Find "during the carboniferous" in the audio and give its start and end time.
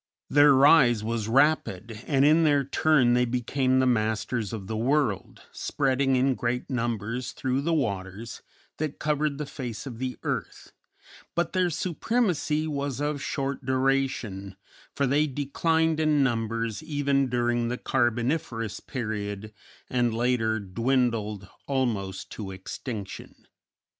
17.29-18.79